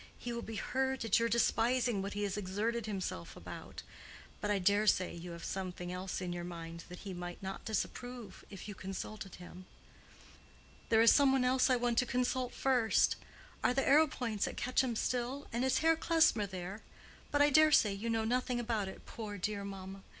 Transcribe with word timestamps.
"He 0.17 0.33
will 0.33 0.41
be 0.41 0.55
hurt 0.55 1.05
at 1.05 1.19
your 1.19 1.29
despising 1.29 2.01
what 2.01 2.13
he 2.13 2.23
has 2.23 2.35
exerted 2.35 2.87
himself 2.87 3.35
about. 3.35 3.83
But 4.39 4.49
I 4.49 4.57
dare 4.57 4.87
say 4.87 5.13
you 5.13 5.29
have 5.33 5.43
something 5.45 5.91
else 5.91 6.21
in 6.21 6.33
your 6.33 6.43
mind 6.43 6.85
that 6.89 7.01
he 7.01 7.13
might 7.13 7.43
not 7.43 7.65
disapprove, 7.65 8.43
if 8.49 8.67
you 8.67 8.73
consulted 8.73 9.35
him." 9.35 9.67
"There 10.89 11.03
is 11.03 11.11
some 11.11 11.31
one 11.31 11.45
else 11.45 11.69
I 11.69 11.75
want 11.75 11.99
to 11.99 12.07
consult 12.07 12.51
first. 12.51 13.15
Are 13.63 13.75
the 13.75 13.85
Arrowpoints 13.87 14.47
at 14.47 14.57
Quetcham 14.59 14.95
still, 14.95 15.45
and 15.53 15.63
is 15.63 15.77
Herr 15.85 15.95
Klesmer 15.95 16.47
there? 16.47 16.81
But 17.29 17.43
I 17.43 17.51
daresay 17.51 17.93
you 17.93 18.09
know 18.09 18.25
nothing 18.25 18.59
about 18.59 18.87
it, 18.87 19.05
poor, 19.05 19.37
dear 19.37 19.63
mamma. 19.63 20.01